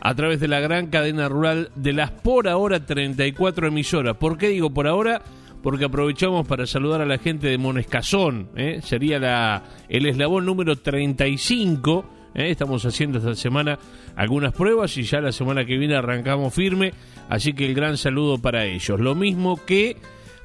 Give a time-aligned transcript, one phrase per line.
[0.00, 4.16] a través de la gran cadena rural de las por ahora 34 emisoras.
[4.16, 5.22] ¿Por qué digo por ahora?
[5.62, 8.80] Porque aprovechamos para saludar a la gente de Monescazón, ¿eh?
[8.82, 12.04] sería la, el eslabón número 35.
[12.34, 12.50] ¿eh?
[12.50, 13.78] Estamos haciendo esta semana
[14.16, 16.92] algunas pruebas y ya la semana que viene arrancamos firme,
[17.28, 18.98] así que el gran saludo para ellos.
[18.98, 19.98] Lo mismo que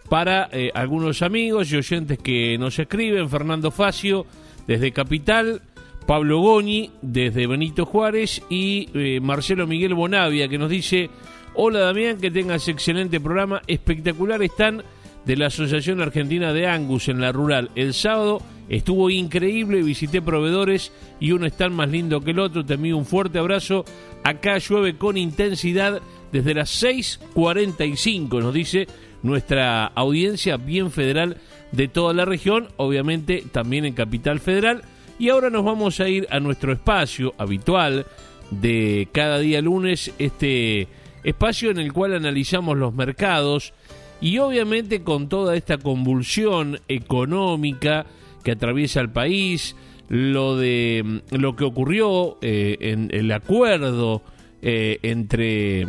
[0.09, 4.25] para eh, algunos amigos y oyentes que nos escriben, Fernando Facio
[4.67, 5.61] desde Capital,
[6.05, 11.09] Pablo Goñi desde Benito Juárez y eh, Marcelo Miguel Bonavia que nos dice,
[11.55, 14.83] hola Damián, que tengas excelente programa, espectacular están
[15.25, 17.71] de la Asociación Argentina de Angus en la rural.
[17.75, 22.63] El sábado estuvo increíble, visité proveedores y uno es tan más lindo que el otro,
[22.63, 23.85] te envío un fuerte abrazo,
[24.23, 28.87] acá llueve con intensidad desde las 6.45, nos dice
[29.23, 31.37] nuestra audiencia bien federal
[31.71, 34.83] de toda la región, obviamente también en Capital Federal.
[35.17, 38.05] Y ahora nos vamos a ir a nuestro espacio habitual
[38.51, 40.87] de cada día lunes, este
[41.23, 43.73] espacio en el cual analizamos los mercados
[44.21, 48.05] y obviamente con toda esta convulsión económica
[48.43, 49.75] que atraviesa el país,
[50.07, 54.21] lo de mm, lo que ocurrió eh, en el acuerdo
[54.61, 55.87] eh, entre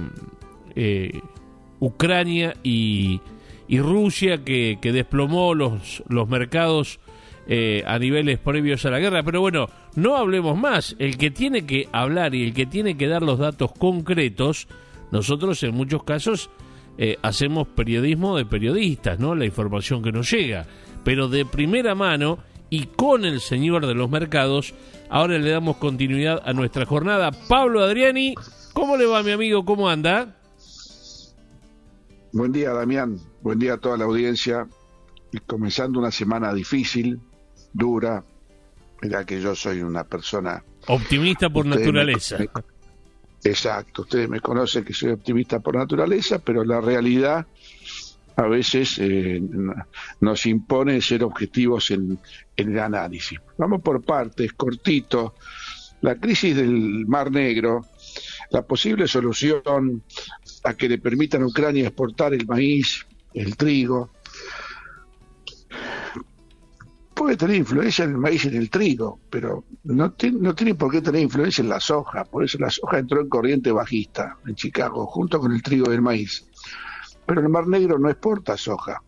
[0.74, 1.20] eh,
[1.80, 3.20] Ucrania y,
[3.68, 6.98] y Rusia que, que, desplomó los, los mercados
[7.48, 9.22] eh, a niveles previos a la guerra.
[9.22, 10.96] Pero bueno, no hablemos más.
[10.98, 14.68] El que tiene que hablar y el que tiene que dar los datos concretos,
[15.10, 16.50] nosotros en muchos casos
[16.98, 19.34] eh, hacemos periodismo de periodistas, ¿no?
[19.34, 20.66] La información que nos llega.
[21.04, 22.38] Pero de primera mano
[22.70, 24.74] y con el señor de los mercados,
[25.08, 27.30] ahora le damos continuidad a nuestra jornada.
[27.48, 28.34] Pablo Adriani,
[28.72, 29.64] ¿cómo le va mi amigo?
[29.64, 30.36] ¿Cómo anda?
[32.32, 33.18] Buen día, Damián.
[33.40, 34.66] Buen día a toda la audiencia.
[35.46, 37.20] Comenzando una semana difícil,
[37.76, 38.24] dura.
[39.02, 40.62] Mira que yo soy una persona...
[40.88, 42.38] Optimista por ustedes naturaleza.
[42.38, 42.48] Me,
[43.44, 47.46] exacto, ustedes me conocen que soy optimista por naturaleza, pero la realidad
[48.36, 49.40] a veces eh,
[50.20, 52.18] nos impone ser objetivos en,
[52.56, 53.38] en el análisis.
[53.58, 55.34] Vamos por partes, cortito.
[56.02, 57.86] La crisis del Mar Negro,
[58.50, 60.02] la posible solución
[60.64, 64.10] a que le permitan a Ucrania exportar el maíz, el trigo,
[67.26, 70.92] puede tener influencia en el maíz y en el trigo, pero no, no tiene por
[70.92, 72.24] qué tener influencia en la soja.
[72.24, 75.94] Por eso la soja entró en corriente bajista en Chicago, junto con el trigo y
[75.96, 76.46] el maíz.
[77.26, 79.02] Pero el Mar Negro no exporta soja.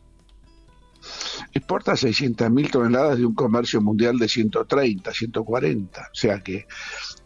[1.53, 6.01] Exporta 600.000 toneladas de un comercio mundial de 130, 140.
[6.01, 6.67] O sea que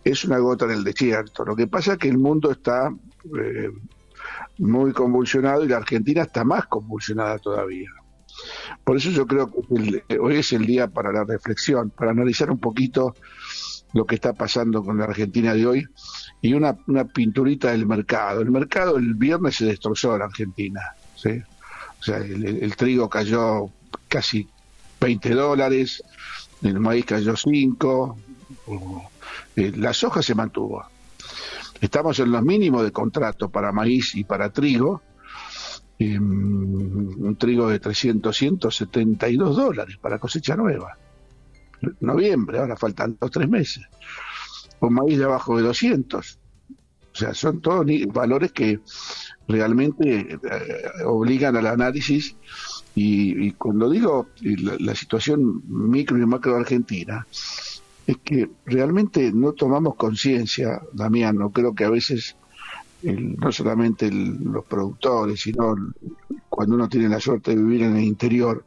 [0.05, 1.43] es una gota en el desierto.
[1.43, 2.95] Lo que pasa es que el mundo está
[3.35, 3.71] eh,
[4.59, 7.89] muy convulsionado y la Argentina está más convulsionada todavía.
[8.85, 12.51] Por eso yo creo que el, hoy es el día para la reflexión, para analizar
[12.51, 13.15] un poquito
[13.93, 15.87] lo que está pasando con la Argentina de hoy
[16.41, 18.41] y una, una pinturita del mercado.
[18.41, 20.81] El mercado el viernes se destrozó la Argentina.
[21.15, 21.43] ¿sí?
[22.01, 23.71] O sea, el, trigo cayó
[24.09, 24.49] casi
[25.01, 26.03] 20 dólares,
[26.63, 28.17] el maíz cayó 5,
[29.57, 30.85] eh, la soja se mantuvo.
[31.81, 35.03] Estamos en los mínimos de contrato para maíz y para trigo,
[36.03, 40.97] eh, un trigo de 300, 172 dólares para cosecha nueva.
[42.01, 43.85] Noviembre, ahora faltan dos tres meses.
[44.81, 46.39] Un maíz de abajo de 200.
[47.13, 48.81] O sea, son todos valores que
[49.47, 52.37] realmente eh, obligan al análisis.
[52.95, 57.27] Y, cuando digo la, la, situación micro y macro argentina,
[58.07, 62.37] es que realmente no tomamos conciencia, Damián, creo que a veces
[63.03, 65.75] el, no solamente el, los productores, sino
[66.49, 68.65] cuando uno tiene la suerte de vivir en el interior,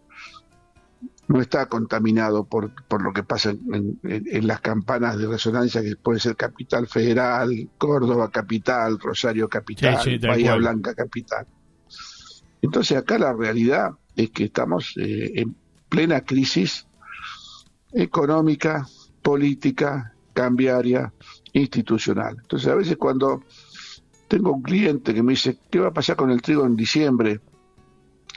[1.28, 5.82] no está contaminado por, por lo que pasa en, en, en, las campanas de resonancia
[5.82, 11.48] que puede ser Capital Federal, Córdoba Capital, Rosario Capital, sí, sí, Bahía Blanca Capital.
[12.62, 15.56] Entonces acá la realidad es que estamos eh, en
[15.90, 16.88] plena crisis
[17.94, 18.88] económica,
[19.22, 21.14] política, cambiaria,
[21.54, 22.38] institucional.
[22.42, 23.44] Entonces a veces cuando
[24.28, 27.40] tengo un cliente que me dice, ¿qué va a pasar con el trigo en diciembre?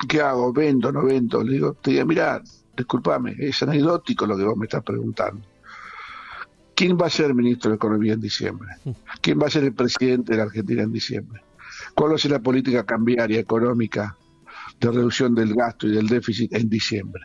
[0.09, 0.53] ¿Qué hago?
[0.53, 0.93] ¿Vendo?
[0.93, 1.43] ¿No vendo?
[1.43, 2.43] Le digo, te digo, mira,
[2.77, 5.43] discúlpame, es anecdótico lo que vos me estás preguntando.
[6.75, 8.69] ¿Quién va a ser ministro de Economía en diciembre?
[9.21, 11.43] ¿Quién va a ser el presidente de la Argentina en diciembre?
[11.95, 14.17] ¿Cuál va a ser la política cambiaria, económica,
[14.79, 17.23] de reducción del gasto y del déficit en diciembre?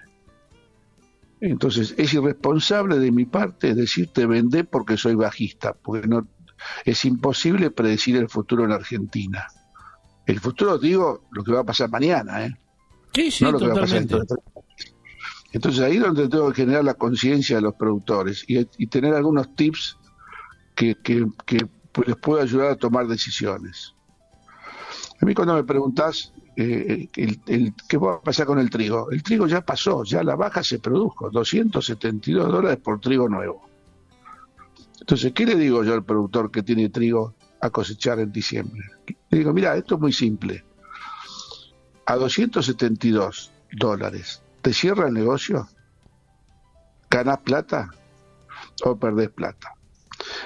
[1.40, 6.26] Entonces, es irresponsable de mi parte decirte vender porque soy bajista, porque no
[6.86, 9.48] es imposible predecir el futuro en Argentina.
[10.26, 12.58] El futuro, digo, lo que va a pasar mañana, ¿eh?
[13.14, 14.08] Sí, sí, no lo totalmente.
[14.08, 14.40] que va a pasar
[15.52, 19.14] Entonces ahí es donde tengo que generar la conciencia de los productores y, y, tener
[19.14, 19.98] algunos tips
[20.76, 23.94] que, que, que pues les puedo ayudar a tomar decisiones.
[25.22, 29.24] A mí cuando me preguntás eh, el, qué va a pasar con el trigo, el
[29.24, 33.70] trigo ya pasó, ya la baja se produjo, 272 dólares por trigo nuevo.
[35.04, 38.90] Entonces, ¿qué le digo yo al productor que tiene trigo a cosechar en diciembre?
[39.30, 40.64] Le digo, mira, esto es muy simple.
[42.06, 45.68] A 272 dólares, ¿te cierra el negocio?
[47.10, 47.90] ¿Ganás plata
[48.86, 49.74] o perdés plata?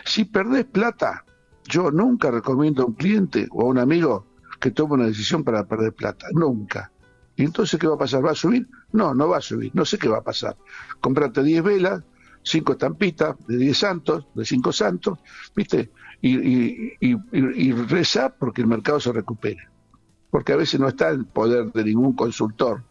[0.05, 1.23] Si perdés plata,
[1.65, 4.25] yo nunca recomiendo a un cliente o a un amigo
[4.59, 6.25] que tome una decisión para perder plata.
[6.31, 6.91] Nunca.
[7.35, 8.25] ¿Y entonces qué va a pasar?
[8.25, 8.67] ¿Va a subir?
[8.91, 9.69] No, no va a subir.
[9.75, 10.57] No sé qué va a pasar.
[10.99, 12.03] Comprate 10 velas,
[12.47, 15.19] 5 estampitas de 10 santos, de 5 santos,
[15.55, 15.91] ¿viste?
[16.21, 19.67] Y, y, y, y reza porque el mercado se recupere.
[20.29, 22.83] Porque a veces no está en poder de ningún consultor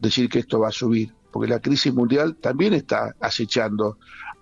[0.00, 3.98] decir que esto va a subir, porque la crisis mundial también está acechando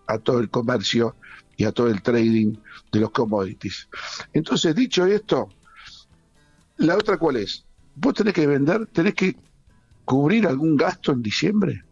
[0.07, 1.17] a todo el comercio
[1.57, 2.57] y a todo el trading
[2.93, 3.89] de los commodities.
[4.33, 5.49] Entonces, dicho esto,
[6.79, 7.65] la otra cuál es?
[7.95, 9.37] Vos tenés que vender, tenés que
[10.05, 11.83] cubrir algún gasto en diciembre.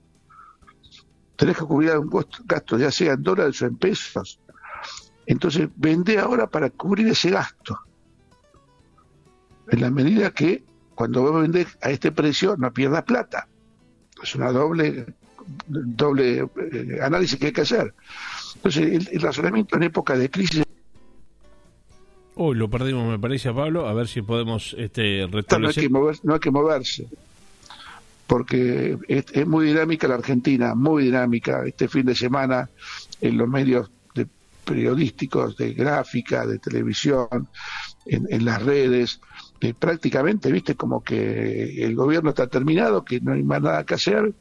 [1.36, 4.40] Tenés que cubrir algún gasto, ya sea en dólares o en pesos.
[5.26, 7.78] Entonces, vende ahora para cubrir ese gasto.
[9.68, 10.62] En la medida que
[10.94, 13.48] cuando vos vendés a este precio no pierdas plata.
[14.22, 15.06] Es una doble
[15.66, 17.94] doble eh, análisis que hay que hacer.
[18.56, 20.64] Entonces, el, razonamiento en época de crisis
[22.36, 23.86] Hoy lo perdimos, me parece, a Pablo.
[23.86, 27.06] A ver si podemos este, no, hay que no hay que moverse,
[28.26, 31.64] porque es, muy dinámica la Argentina, muy dinámica.
[31.66, 32.70] Este fin de semana
[33.20, 34.26] en los medios de
[34.64, 37.48] periodísticos, de gráfica, de televisión,
[38.06, 39.20] en, las redes,
[39.60, 43.94] eh, prácticamente, viste, como que el gobierno está terminado, que no hay más nada que
[43.94, 44.32] hacer,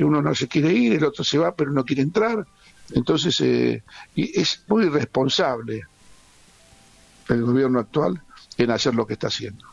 [0.00, 2.46] uno no se quiere ir, el otro se va pero no quiere entrar.
[2.92, 3.82] Entonces, eh,
[4.14, 5.82] y es muy irresponsable
[7.28, 8.22] el gobierno actual
[8.56, 9.66] en hacer lo que está haciendo.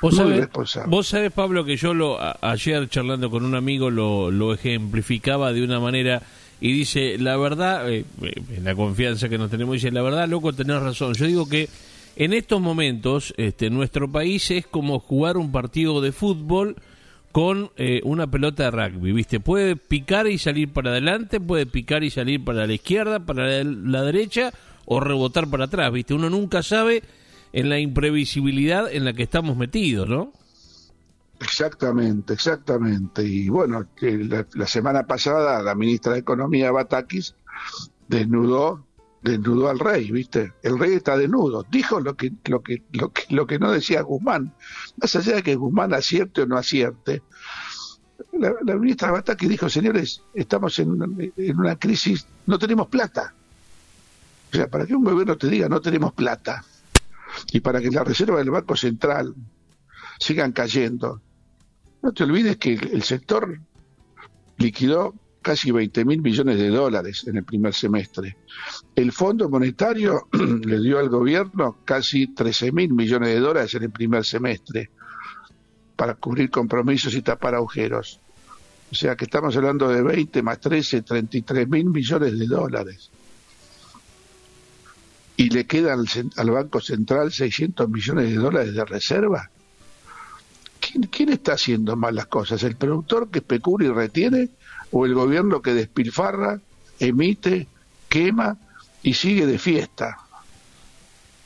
[0.00, 0.48] Vos sabés,
[0.86, 5.64] vos sabés, Pablo, que yo lo ayer charlando con un amigo lo, lo ejemplificaba de
[5.64, 6.22] una manera
[6.60, 10.52] y dice, la verdad, eh, en la confianza que nos tenemos, dice, la verdad, loco,
[10.52, 11.14] tenés razón.
[11.14, 11.68] Yo digo que
[12.16, 16.76] en estos momentos este, nuestro país es como jugar un partido de fútbol
[17.30, 19.38] con eh, una pelota de rugby, ¿viste?
[19.38, 24.02] Puede picar y salir para adelante, puede picar y salir para la izquierda, para la,
[24.02, 24.52] derecha
[24.86, 26.14] o rebotar para atrás, ¿viste?
[26.14, 27.04] Uno nunca sabe
[27.52, 30.32] en la imprevisibilidad en la que estamos metidos, ¿no?
[31.40, 33.22] Exactamente, exactamente.
[33.22, 37.34] Y bueno, la, la semana pasada la ministra de Economía, Batakis,
[38.08, 38.84] desnudó
[39.22, 40.52] desnudó al rey, ¿viste?
[40.62, 41.64] El rey está desnudo.
[41.70, 44.54] Dijo lo que, lo que, lo que, lo que no decía Guzmán.
[44.96, 47.22] Más allá de que Guzmán acierte o no acierte,
[48.32, 51.06] la, ministra Bataki dijo, señores, estamos en una,
[51.36, 53.34] en una crisis, no tenemos plata.
[54.52, 56.64] O sea, para que un gobierno te diga no tenemos plata
[57.52, 59.34] y para que las reservas del Banco Central
[60.18, 61.20] sigan cayendo,
[62.02, 63.58] no te olvides que el sector
[64.58, 68.36] liquidó casi 20 mil millones de dólares en el primer semestre.
[68.94, 73.90] El Fondo Monetario le dio al gobierno casi 13 mil millones de dólares en el
[73.90, 74.90] primer semestre
[75.96, 78.20] para cubrir compromisos y tapar agujeros.
[78.90, 83.10] O sea que estamos hablando de 20 más 13, 33 mil millones de dólares.
[85.38, 86.04] Y le quedan
[86.36, 89.50] al, Banco Central 600 millones de dólares de reserva.
[90.80, 92.62] ¿Quién, ¿Quién está haciendo mal las cosas?
[92.62, 94.50] ¿El productor que especula y retiene?
[94.90, 96.60] o el gobierno que despilfarra,
[96.98, 97.66] emite,
[98.08, 98.56] quema
[99.02, 100.18] y sigue de fiesta.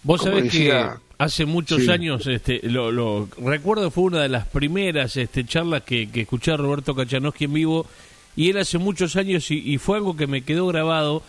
[0.03, 0.73] Vos sabés que
[1.19, 6.23] hace muchos años, este, lo, recuerdo fue una de las primeras este, charlas que, que
[6.23, 7.87] escuché a Roberto Kachanowski en vivo
[8.35, 11.23] y él hace muchos años y, fue algo que me quedó grabado.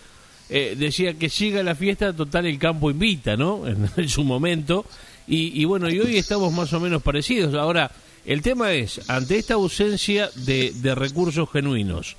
[0.55, 3.63] Eh, decía que siga la fiesta, total el campo invita, ¿no?
[3.97, 4.85] En, su momento.
[5.27, 7.55] Y, y, bueno, y hoy estamos más o menos parecidos.
[7.55, 7.89] Ahora,
[8.23, 12.17] el tema es, ante esta ausencia de, recursos genuinos,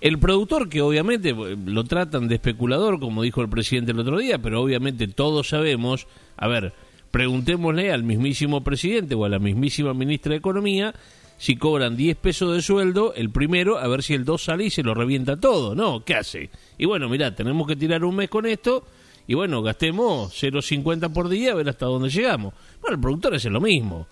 [0.00, 4.18] el productor, que obviamente eh, lo tratan de especulador, como dijo el presidente el otro
[4.18, 6.72] día, pero obviamente todos sabemos, a ver,
[7.12, 10.96] preguntémosle al mismísimo presidente o a la mismísima ministra de Economía
[11.38, 14.70] si cobran 10 pesos de sueldo, el primero, a ver si el 2 sale y
[14.70, 16.04] se lo revienta todo, ¿no?
[16.04, 16.50] ¿Qué hace?
[16.76, 18.84] Y bueno, mirá, tenemos que tirar un mes con esto
[19.26, 22.52] y bueno, gastemos 0,50 por día a ver hasta dónde llegamos.
[22.82, 24.06] Bueno, el productor hace lo mismo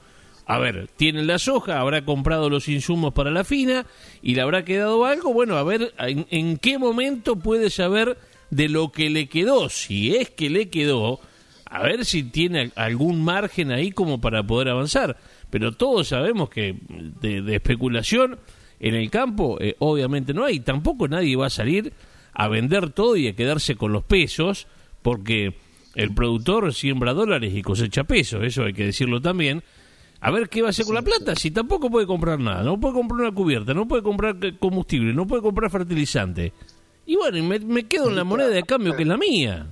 [0.47, 3.85] a ver, tiene la soja, habrá comprado los insumos para la fina
[4.23, 5.33] y le habrá quedado algo.
[5.33, 8.17] Bueno, a ver en, qué momento puede saber
[8.51, 11.19] de lo que le quedó, si es que le quedó,
[11.65, 15.17] a ver si tiene algún margen ahí como para poder avanzar.
[15.51, 16.77] Pero todos sabemos que
[17.21, 18.39] de, especulación
[18.81, 20.61] en el campo eh, obviamente no hay.
[20.61, 21.93] Tampoco nadie va a salir
[22.33, 24.67] a vender todo y a quedarse con los pesos
[25.03, 25.55] porque
[25.95, 29.63] El productor siembra dólares y cosecha pesos, eso hay que decirlo también.
[30.21, 32.79] A ver qué va a hacer con la plata, si tampoco puede comprar nada, no
[32.79, 36.53] puede comprar una cubierta, no puede comprar combustible, no puede comprar fertilizante.
[37.07, 39.69] Y bueno, me, me quedo en la moneda de cambio que es la mía.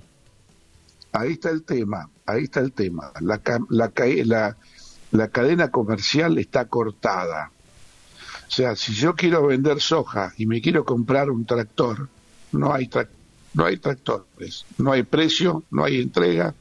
[1.12, 3.12] Ahí está el tema, ahí está el tema.
[3.20, 3.92] La, la,
[4.24, 4.56] la,
[5.14, 7.50] la cadena comercial está cortada.
[8.46, 12.08] O sea, si yo quiero vender soja y me quiero comprar un tractor,
[12.52, 16.54] no hay tractor no hay tractores, no hay precio, no hay entrega.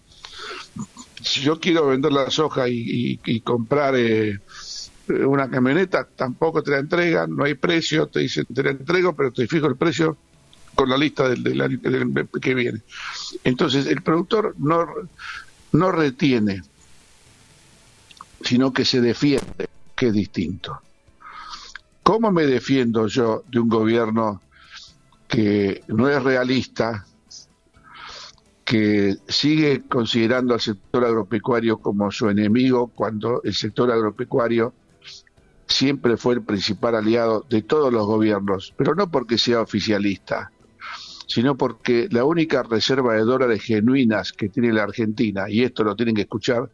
[1.22, 4.40] Si yo quiero vender la soja y, comprar eh,
[5.08, 9.32] una camioneta, tampoco te la entregan, no hay precio, te dicen te la entrego, pero
[9.32, 10.18] te fijo el precio
[10.76, 11.80] con la lista del, año
[12.42, 12.82] que viene.
[13.44, 14.88] Entonces, el productor no,
[15.72, 16.62] no retiene,
[18.44, 20.80] sino que se defiende, que es distinto.
[22.04, 24.42] ¿Cómo me defiendo yo de un gobierno
[25.28, 27.06] que no es realista,
[28.66, 34.74] que sigue considerando al sector agropecuario como su enemigo cuando el sector agropecuario
[35.68, 40.52] siempre fue el principal aliado de todos los gobiernos, pero no porque sea oficialista,
[41.28, 45.96] sino porque la única reserva de dólares genuinas que tiene la Argentina, y esto lo
[45.96, 46.70] tienen que escuchar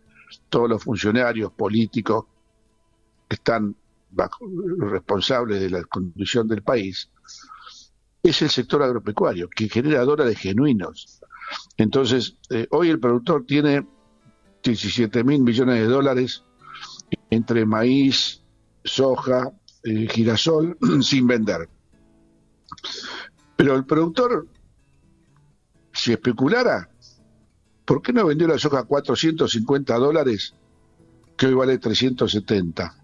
[0.49, 2.25] todos los funcionarios políticos
[3.27, 3.75] que están
[4.11, 4.45] bajo,
[4.79, 7.09] responsables de la conducción del país,
[8.23, 11.21] es el sector agropecuario, que genera dólares genuinos.
[11.77, 13.87] Entonces, eh, hoy el productor tiene
[14.63, 16.43] 17 mil millones de dólares
[17.29, 18.43] entre maíz,
[18.83, 19.51] soja,
[19.83, 21.69] eh, girasol, sin vender.
[23.55, 24.47] Pero el productor,
[25.93, 26.89] si especulara,
[27.89, 30.53] ¿por qué no vendió la soja a 450 dólares,
[31.35, 33.03] que hoy vale 370?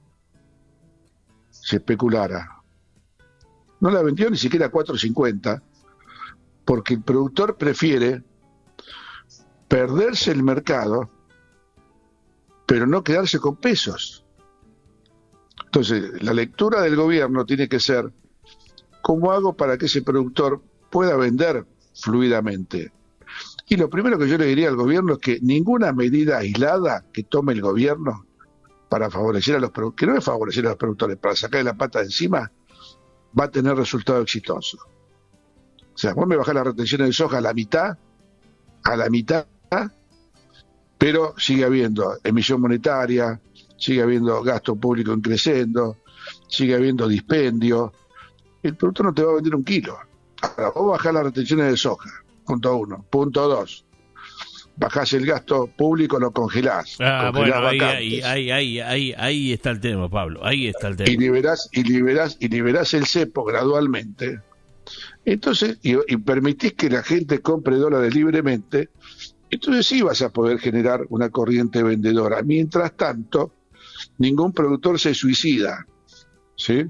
[1.50, 2.62] Si especulara
[3.80, 5.60] no la vendió ni siquiera a 4.50,
[6.66, 8.22] porque el productor prefiere
[9.68, 11.10] perderse el mercado,
[12.68, 14.24] pero no quedarse con pesos.
[15.66, 18.14] Entonces, la lectura del gobierno tiene que ser,
[19.02, 20.62] ¿cómo hago para que ese productor
[20.92, 21.66] pueda vender
[21.96, 22.92] fluidamente?
[23.68, 27.24] Y lo primero que yo le diría al gobierno es que ninguna medida aislada que
[27.24, 28.26] tome el gobierno
[28.90, 31.74] para favorecer a los productores, que no es favorecer a los productores, para sacarle la
[31.74, 32.52] pata de encima,
[33.38, 34.78] va a tener resultado exitoso.
[35.94, 37.98] O sea, vos me bajás las retenciones de soja a la mitad,
[38.84, 39.48] a la mitad,
[40.98, 43.42] pero sigue habiendo emisión monetaria,
[43.78, 45.98] sigue habiendo gasto público increciendo,
[46.48, 47.94] sigue habiendo dispendio.
[48.62, 49.98] El producto no te va a vender un kilo.
[50.42, 52.10] Ahora, vos bajás las retenciones de soja,
[52.46, 53.06] punto uno.
[53.10, 53.86] Punto dos,
[54.78, 56.98] bajás el gasto público, lo congelás.
[57.00, 61.10] Ah, bueno, ahí, ahí, ahí, ahí, está el tema, Pablo, ahí está el tema.
[61.10, 64.42] Y liberás, y liberás, y liberás el cepo gradualmente.
[65.24, 68.90] Entonces, y, permitís que la gente compre dólares libremente,
[69.50, 72.42] entonces sí vas a poder generar una corriente vendedora.
[72.44, 73.54] Mientras tanto,
[74.18, 75.88] ningún productor se suicida,
[76.56, 76.86] ¿sí?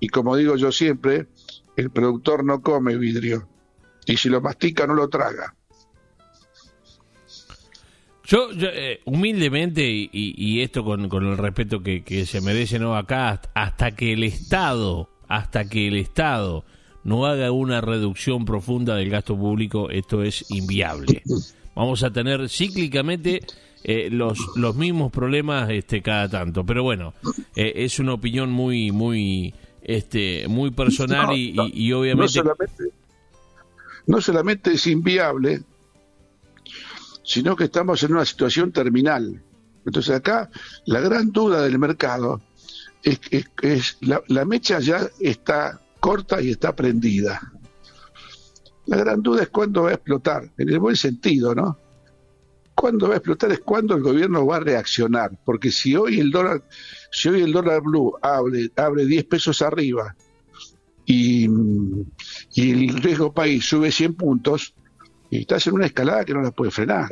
[0.00, 1.28] Y como digo yo siempre,
[1.76, 3.48] el productor no come vidrio,
[4.06, 5.54] y si lo mastica no lo traga.
[8.30, 12.96] Yo, eh, humildemente, y, esto con, el respeto que, se merece, ¿no?
[12.96, 16.64] Acá, hasta que el Estado, hasta que el Estado
[17.02, 21.22] no haga una reducción profunda del gasto público, esto es inviable.
[21.74, 23.40] Vamos a tener cíclicamente
[23.82, 26.64] eh, los, los mismos problemas este, cada tanto.
[26.64, 27.14] Pero bueno,
[27.56, 32.38] eh, es una opinión muy, muy, este, muy personal y, y, obviamente...
[32.38, 32.99] No solamente,
[34.10, 35.62] no solamente es inviable,
[37.22, 39.40] sino que estamos en una situación terminal.
[39.86, 40.50] Entonces acá
[40.86, 42.40] la gran duda del mercado
[43.04, 47.40] es que es, la, mecha ya está corta y está prendida.
[48.86, 51.78] La gran duda es cuándo va a explotar, en el buen sentido, ¿no?
[52.74, 56.32] Cuándo va a explotar es cuándo el gobierno va a reaccionar, porque si hoy el
[56.32, 56.64] dólar,
[57.12, 60.16] si hoy el dólar blue abre, abre 10 pesos arriba
[61.06, 61.48] y,
[62.52, 64.74] y el riesgo país sube 100 puntos,
[65.30, 67.08] y estás en una escalada que no la puede frenar.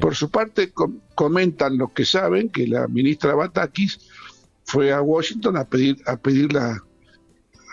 [0.00, 0.72] Por su parte,
[1.14, 3.98] comentan los que saben que la ministra Batakis
[4.64, 6.80] fue a Washington a pedir a pedir la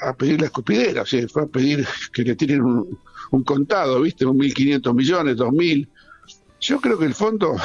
[0.01, 4.25] a pedir la escupidera, o sea, fue a pedir que le tiren un, contado, ¿viste?
[4.25, 5.88] Un 1.500 millones, 2.000.
[6.60, 7.55] Yo creo que el fondo,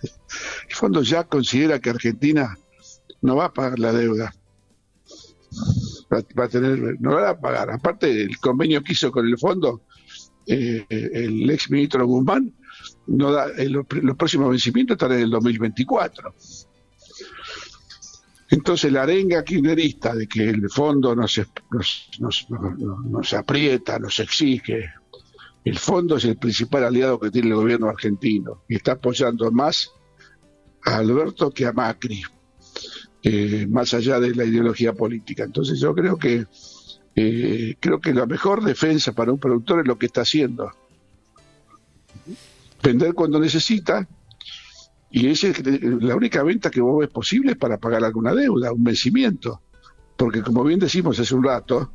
[0.68, 2.56] el fondo ya considera que Argentina
[3.20, 4.32] no va a pagar la deuda.
[6.12, 7.70] Va, a tener, no va a pagar.
[7.70, 9.82] Aparte, el convenio que hizo con el fondo
[10.46, 12.52] eh, el ex ministro Guzmán,
[13.06, 16.34] no da, eh, los, próximos vencimientos están en el 2024.
[18.50, 21.40] Entonces la arenga kirchnerista de que el fondo nos,
[21.70, 24.92] nos, nos, nos, aprieta, nos exige,
[25.64, 29.90] el fondo es el principal aliado que tiene el gobierno argentino y está apoyando más
[30.84, 32.22] a Alberto que a Macri,
[33.22, 35.44] eh, más allá de la ideología política.
[35.44, 36.46] Entonces yo creo que
[37.14, 40.70] eh, creo que la mejor defensa para un productor es lo que está haciendo.
[42.82, 44.08] Vender cuando necesita,
[45.10, 48.72] y esa es la única venta que vos ves posible es para pagar alguna deuda,
[48.72, 49.60] un vencimiento.
[50.16, 51.92] Porque como bien decimos hace un rato,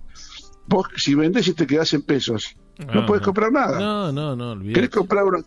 [0.67, 2.55] vos si vendés y te quedás en pesos,
[2.93, 3.79] no, puedes comprar nada.
[3.79, 5.39] No, no, no, ¿Querés comprar una,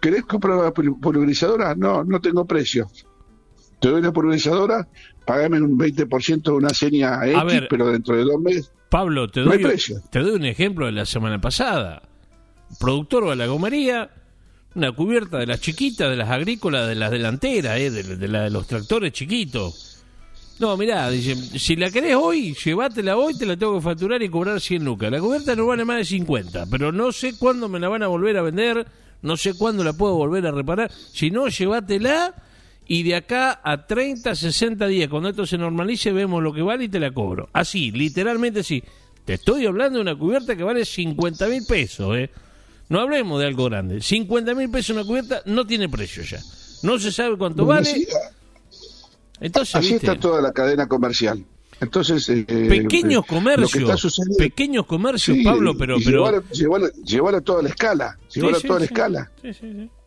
[0.00, 1.76] ¿Querés comprar una pulverizadora?
[1.76, 2.88] No, no tengo precio.
[3.80, 4.88] Te doy una pulverizadora,
[5.24, 8.72] pagame un 20% de una seña X, pero dentro de dos meses.
[8.88, 9.64] Pablo, te doy,
[10.10, 12.02] te doy un ejemplo de la semana pasada.
[12.78, 14.10] Productor de la gomería,
[14.74, 18.50] una cubierta de las chiquitas, de las agrícolas, de las delanteras, eh, de, la de
[18.50, 20.04] los tractores chiquitos.
[20.58, 24.28] No, mirá, dice, si la querés hoy, llévatela hoy, te la tengo que facturar y
[24.28, 25.10] cobrar 100 lucas.
[25.10, 28.08] La cubierta no vale más de 50, pero no sé cuándo me la van a
[28.08, 28.86] volver a vender,
[29.22, 30.90] no sé cuándo la puedo volver a reparar.
[31.12, 32.34] Si no, llévatela
[32.86, 36.84] y de acá a 30, 60 días, cuando esto se normalice, vemos lo que vale
[36.84, 37.48] y te la cobro.
[37.52, 38.82] Así, literalmente así.
[39.24, 42.30] Te estoy hablando de una cubierta que vale 50 mil pesos, ¿eh?
[42.88, 44.00] No hablemos de algo grande.
[44.00, 46.40] 50 mil pesos una cubierta no tiene precio ya.
[46.82, 48.06] No se sabe cuánto vale.
[49.40, 51.44] Entonces, así está toda la cadena comercial.
[51.80, 56.42] Entonces, eh, pequeños comercios, pequeños comercios, Pablo, pero, pero...
[56.52, 59.32] Llevarlo, a toda la escala, a toda la escala.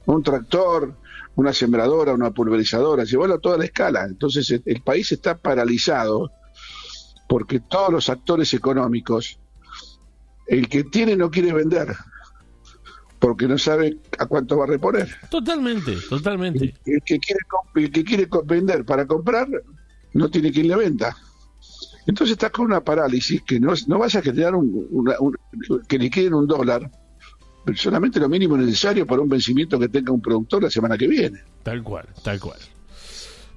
[0.05, 0.95] Un tractor,
[1.35, 4.05] una sembradora, una pulverizadora, llevarlo a toda la escala.
[4.05, 6.31] Entonces, el país está paralizado
[7.27, 9.39] porque todos los actores económicos,
[10.47, 11.95] el que tiene no quiere vender,
[13.19, 15.09] porque no sabe a cuánto va a reponer.
[15.29, 16.75] Totalmente, totalmente.
[16.85, 17.39] El, que quiere
[17.75, 19.47] el que quiere vender para comprar
[20.13, 21.15] no tiene quien le venda.
[22.07, 25.35] Entonces estás con una parálisis que no, no vas a generar un,
[25.87, 26.89] que le queden un dólar,
[27.75, 31.41] solamente lo mínimo necesario para un vencimiento que tenga un productor la semana que viene.
[31.63, 32.59] Tal cual, tal cual.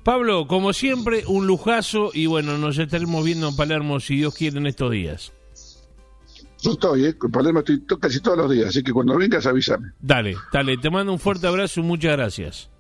[0.03, 4.59] Pablo, como siempre, un lujazo y bueno, nos estaremos viendo en Palermo si Dios quiere
[4.59, 5.33] en estos días.
[6.63, 7.17] Yo estoy, ¿eh?
[7.23, 9.93] En Palermo estoy casi todos los días, así que cuando vengas avísame.
[10.01, 12.71] Dale, dale, te mando un fuerte abrazo y muchas gracias.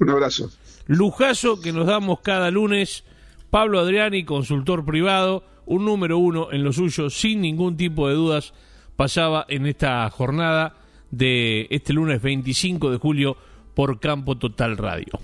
[0.00, 0.50] Un abrazo.
[0.86, 3.04] Lujazo que nos damos cada lunes.
[3.50, 8.52] Pablo Adriani, consultor privado, un número uno en lo suyo, sin ningún tipo de dudas,
[8.96, 10.74] pasaba en esta jornada
[11.10, 13.36] de este lunes 25 de julio
[13.74, 15.20] por Campo Total Radio.